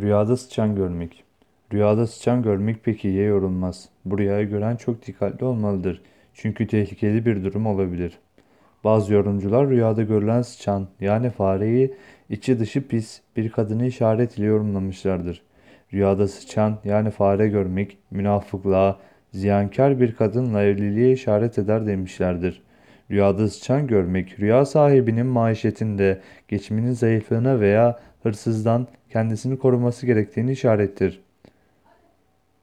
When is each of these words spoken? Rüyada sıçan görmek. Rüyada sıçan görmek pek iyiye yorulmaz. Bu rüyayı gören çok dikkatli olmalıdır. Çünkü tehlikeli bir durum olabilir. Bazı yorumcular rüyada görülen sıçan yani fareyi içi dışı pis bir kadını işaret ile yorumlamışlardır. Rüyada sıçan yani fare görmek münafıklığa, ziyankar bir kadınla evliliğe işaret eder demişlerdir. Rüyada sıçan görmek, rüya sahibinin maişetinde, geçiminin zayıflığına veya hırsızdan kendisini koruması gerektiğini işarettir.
Rüyada 0.00 0.36
sıçan 0.36 0.76
görmek. 0.76 1.24
Rüyada 1.72 2.06
sıçan 2.06 2.42
görmek 2.42 2.84
pek 2.84 3.04
iyiye 3.04 3.24
yorulmaz. 3.24 3.88
Bu 4.04 4.18
rüyayı 4.18 4.48
gören 4.48 4.76
çok 4.76 5.06
dikkatli 5.06 5.44
olmalıdır. 5.44 6.02
Çünkü 6.34 6.66
tehlikeli 6.66 7.26
bir 7.26 7.44
durum 7.44 7.66
olabilir. 7.66 8.18
Bazı 8.84 9.14
yorumcular 9.14 9.68
rüyada 9.68 10.02
görülen 10.02 10.42
sıçan 10.42 10.88
yani 11.00 11.30
fareyi 11.30 11.94
içi 12.30 12.58
dışı 12.58 12.88
pis 12.88 13.20
bir 13.36 13.50
kadını 13.50 13.86
işaret 13.86 14.38
ile 14.38 14.46
yorumlamışlardır. 14.46 15.42
Rüyada 15.92 16.28
sıçan 16.28 16.78
yani 16.84 17.10
fare 17.10 17.48
görmek 17.48 17.98
münafıklığa, 18.10 18.98
ziyankar 19.32 20.00
bir 20.00 20.14
kadınla 20.14 20.62
evliliğe 20.62 21.12
işaret 21.12 21.58
eder 21.58 21.86
demişlerdir. 21.86 22.62
Rüyada 23.10 23.48
sıçan 23.48 23.86
görmek, 23.86 24.40
rüya 24.40 24.64
sahibinin 24.66 25.26
maişetinde, 25.26 26.20
geçiminin 26.48 26.92
zayıflığına 26.92 27.60
veya 27.60 28.00
hırsızdan 28.22 28.86
kendisini 29.10 29.58
koruması 29.58 30.06
gerektiğini 30.06 30.52
işarettir. 30.52 31.23